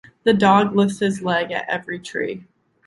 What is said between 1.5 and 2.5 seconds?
at every tree.